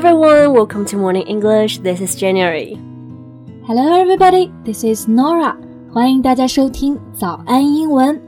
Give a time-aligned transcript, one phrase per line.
[0.00, 1.76] everyone, welcome to Morning English.
[1.80, 2.78] This is January.
[3.66, 5.54] Hello everybody, this is Norah.
[5.92, 8.18] 欢迎大家收听早安英文。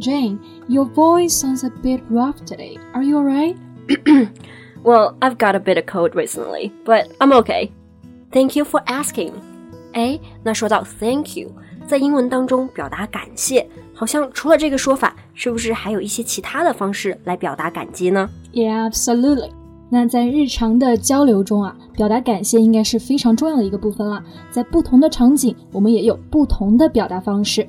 [0.00, 2.76] Jane, your voice sounds a bit rough today.
[2.92, 3.56] Are you alright?
[4.82, 7.70] well, I've got a bit of cold recently, but I'm okay.
[8.32, 9.34] Thank you for asking.
[9.92, 11.52] 哎，那说到 thank you，
[11.86, 13.64] 在英文当中表达感谢，
[13.94, 19.52] 好像除了这个说法，是不是还有一些其他的方式来表达感激呢？Yeah, absolutely.
[19.89, 24.23] 那在日常的交流中啊，表达感谢应该是非常重要的一个部分了。
[24.49, 27.67] 在不同的场景，我们也有不同的表达方式。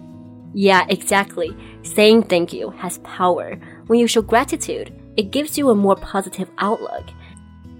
[0.54, 1.52] Yeah, exactly.
[1.82, 3.58] Saying thank you has power.
[3.88, 7.06] When you show gratitude, it gives you a more positive outlook,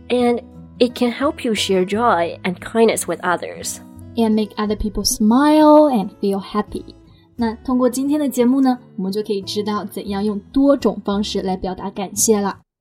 [0.08, 0.40] and
[0.78, 3.76] it can help you share joy and kindness with others.
[4.16, 6.96] And make other people smile and feel happy.
[7.36, 12.58] 那通过今天的节目呢，我们就可以知道怎样用多种方式来表达感谢了。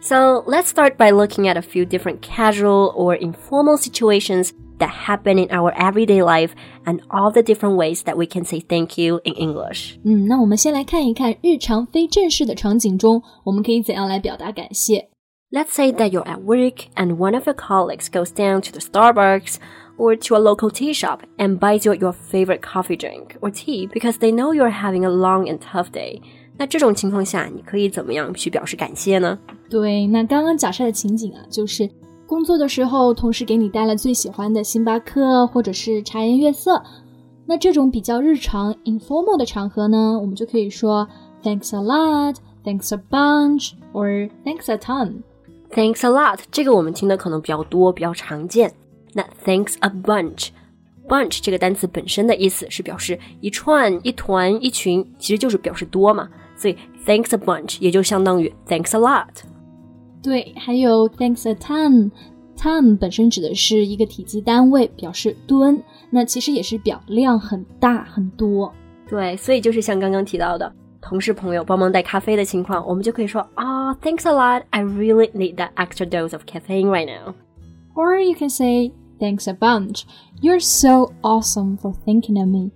[0.00, 5.38] So let's start by looking at a few different casual or informal situations that happen
[5.38, 9.20] in our everyday life and all the different ways that we can say thank you
[9.24, 9.96] in English.
[10.04, 15.08] 嗯，那我们先来看一看日常非正式的场景中，我们可以怎样来表达感谢。
[15.52, 19.58] Let's say that you're at work and one of your colleagues goes down to the Starbucks
[19.98, 23.86] or to a local tea shop and buys you your favorite coffee drink or tea
[23.86, 26.20] because they know you're having a long and tough day.
[26.57, 29.37] 那这种情况下，你可以怎么样去表示感谢呢？
[29.69, 31.89] 对，那刚刚假设的情景啊，就是
[32.25, 36.81] 工作的时候，同事给你带了最喜欢的星巴克或者是茶颜悦色，
[37.45, 41.07] 那这种比较日常 informal 的场合呢，我们就可以说
[41.43, 45.21] Thanks a lot, Thanks a bunch, or Thanks a ton.
[45.71, 48.73] Thanks a lot，这个我们听的可能比较多，比较常见。
[49.13, 49.89] 那 Thanks a
[51.08, 59.28] bunch，bunch 这个单词本身的意思是表示一串、一团、一群，其实就是表示多嘛，所以 Thanks a bunch 也就相当于 Thanks a lot。
[60.22, 68.72] 对，还有 thanks a ton，ton 本身指的是一个体积单位，表示吨，那其实也是表量很大很多。
[69.08, 79.47] 对，所以就是像刚刚提到的，同事朋友帮忙带咖啡的情况，我们就可以说啊、oh,，thanks a lot，I really need that extra dose of caffeine right now。Or you can say Thanks
[79.47, 80.03] a bunch.
[80.41, 82.71] You're so awesome for thinking of me.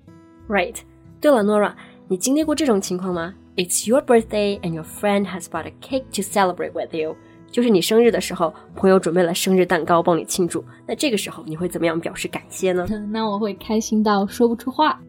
[0.47, 0.77] Right.
[1.19, 1.73] 对了，Norah，
[2.07, 7.15] 你经历过这种情况吗？It's your birthday and your friend has bought a cake to celebrate with you.
[7.51, 10.63] 就是你生日的时候，朋友准备了生日蛋糕帮你庆祝。
[10.87, 12.87] 那这个时候你会怎么样表示感谢呢？
[13.11, 14.99] 那我会开心到说不出话。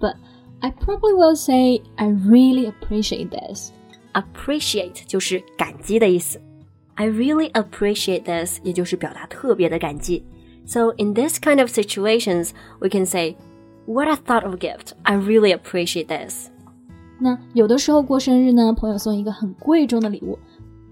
[0.00, 0.14] But
[0.60, 3.70] I probably will say I really appreciate this.
[4.12, 6.40] Appreciate 就是感激的意思。
[6.96, 10.24] I really appreciate this，也就是表达特别的感激。
[10.69, 13.35] So in this kind of situations, we can say,
[13.85, 14.93] "What a thought of gift!
[15.03, 16.49] I really appreciate this."
[17.19, 20.37] 那有的时候过生日呢，朋友送一个很贵重的礼物。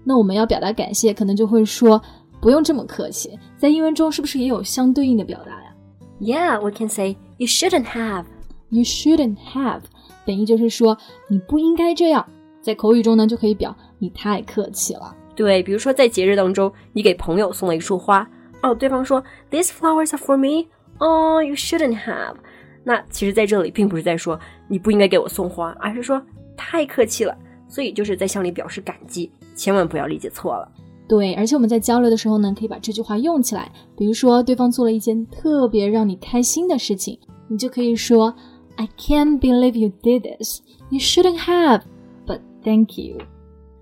[0.04, 2.00] 那我们要表达感谢，可能就会说
[2.40, 3.38] 不用这么客气。
[3.56, 5.74] 在英文中是不是也有相对应的表达呀？
[6.20, 8.24] Yeah, we can say you shouldn't have.
[8.70, 9.82] You shouldn't have，
[10.24, 10.96] 本意就是说
[11.28, 12.26] 你不应该这样。
[12.60, 15.14] 在口语中呢，就可以表你太客气了。
[15.34, 18.26] 对，比如说在节日当中，你给朋友送了一束花，
[18.61, 20.67] 哦，对方说 These flowers are for me.
[20.97, 22.35] Oh, you shouldn't have.
[22.83, 26.21] 那其实在这里并不是在说你不应该给我送花，而是说
[26.57, 27.37] 太客气了。
[27.67, 30.71] 所以就是在向你表示感激，千万不要理解错了。
[31.07, 33.71] 对，而且我们在交流的时候呢，可以把这句话用起来。
[33.95, 38.33] 比如说，对方做了一件特别让你开心的事情，你就可以说
[38.75, 40.61] ：“I can't believe you did this.
[40.89, 41.81] You shouldn't have,
[42.25, 43.17] but thank you.”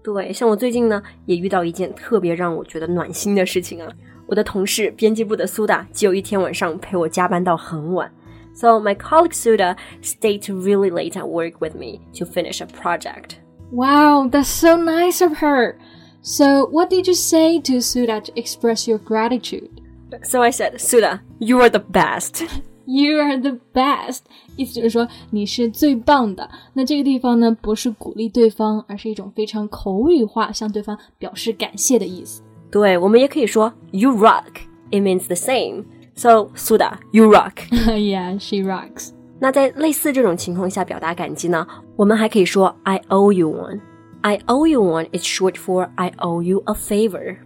[0.04, 3.90] 对，像我最近呢，也遇到一件特别让我觉得暖心的事情啊。
[4.27, 8.11] 我的同事编辑部的苏达，就有一天晚上陪我加班到很晚。
[8.55, 13.37] So my colleague Suda stayed really late at work with me to finish a project.
[13.70, 15.76] Wow, that's so nice of her.
[16.23, 19.81] So, what did you say to Suda to express your gratitude?
[20.23, 22.44] So I said, Suda, you are the best.
[22.85, 24.20] You are the best，
[24.56, 26.50] 意思就是说你是最棒的。
[26.75, 32.43] 那这个地方呢，不是鼓励对方，而是一种非常口语化向对方表示感谢的意思。
[32.77, 34.62] 对，我们也可以说 You rock.
[34.91, 35.85] It means the same.
[36.15, 37.53] So Suda, you rock.
[37.71, 39.09] yeah, she rocks.
[39.39, 41.65] 那在类似这种情况下表达感激呢，
[41.95, 43.79] 我们还可以说 I owe you one。
[44.21, 47.38] I owe you one is short for I owe you a favor。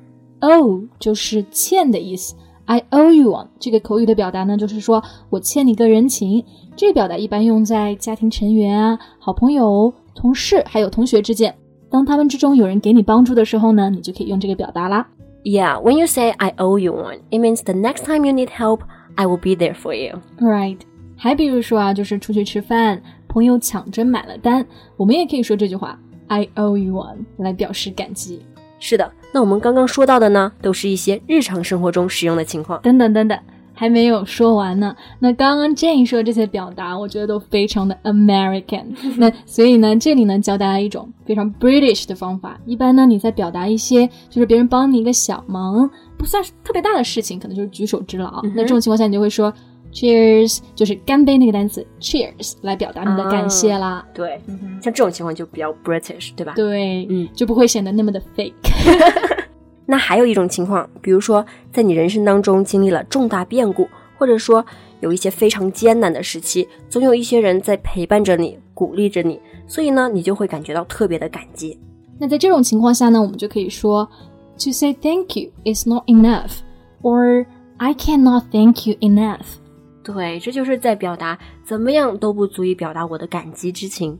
[0.42, 2.36] owe 就是欠的意思
[2.66, 6.44] I owe you one 这个口语的表达呢，就是说我欠你个人情。
[6.76, 11.54] 这个表达一般用在家庭成员啊、好朋友、同事还有同学之间。
[11.90, 15.06] 当他们之中有人给你帮助的时候呢，你就可以用这个表达啦。
[15.44, 18.82] Yeah, when you say I owe you one, it means the next time you need help,
[19.16, 20.22] I will be there for you.
[20.40, 20.78] Right.
[21.18, 24.66] 还比如说啊，就是出去吃饭，朋友抢着买了单，
[24.98, 28.46] 我们也可以说这句话 I owe you one 来表示感激。
[28.80, 32.82] 是的，那我们刚刚说到的呢，都是一些日常生活中使用的情况。
[32.82, 33.38] 等等等等，
[33.82, 34.96] 还没有说完呢。
[35.18, 38.86] 那刚刚 Jane 说这些表达，我觉得都非常的 American。
[39.18, 42.60] 那所以呢，这里呢教大家一种非常 British 的方法。
[42.68, 48.40] 一般呢，你在表达一些就是别人帮你一个小忙，不算是特别大的事情，可能就是举手之劳。
[48.54, 49.52] 那这种情况下，你就会说。
[49.94, 54.08] Cheers，就是干杯那个单词，Cheers 来表达你的感谢啦。
[54.14, 54.40] 对，
[54.82, 56.54] 像这种情况就比较 British，对吧？
[56.56, 58.54] 对，嗯，就不会显得那么的 fake。
[59.92, 63.86] 那还有一种情况，比如说在你人生当中经历了重大变故，
[64.18, 64.66] 或者说
[65.02, 71.78] 有一些非常艰难的时期，总有一些人在陪伴着你，鼓励着你，所以呢，你就会感觉到特别的感激。
[72.18, 74.10] 那在这种情况下呢，我们就可以说
[74.64, 77.46] ，To say thank you is not enough，or
[77.76, 79.58] I cannot thank you enough。
[80.06, 84.18] 对，这就是在表达怎么样都不足以表达我的感激之情。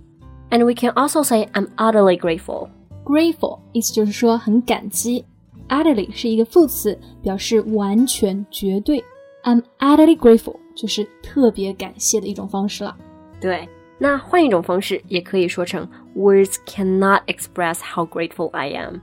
[0.50, 2.68] And we can also say I'm utterly grateful.
[3.06, 5.24] Grateful 意思就是说很感激。
[5.71, 9.03] Utterly 是一个副词，表示完全、绝对。
[9.45, 12.97] I'm utterly grateful 就是特别感谢的一种方式了。
[13.41, 19.01] 对，那换一种方式也可以说成 Words cannot express how grateful I am。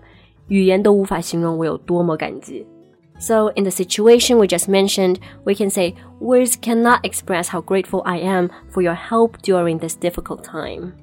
[0.48, 2.66] 语言都无法形容我有多么感激。
[3.20, 8.18] so, in the situation we just mentioned, we can say, Words cannot express how grateful I
[8.20, 10.94] am for your help during this difficult time.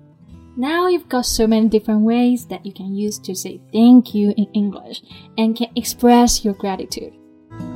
[0.57, 4.33] Now you've got so many different ways that you can use to say thank you
[4.37, 5.01] in English
[5.37, 7.11] and can express your gratitude.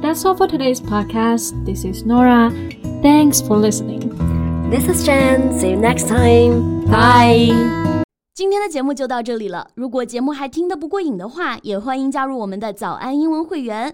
[0.02, 1.66] That's all for today's podcast.
[1.66, 2.50] This is Norah.
[3.02, 4.16] Thanks for listening.
[4.70, 5.60] This is Jen.
[5.60, 6.86] See you next time.
[6.86, 7.52] Bye.
[8.34, 9.72] 今天的节目就到这里了。
[9.76, 13.94] 如果节目还听得不过瘾的话，也欢迎加入我们的早安英文会员。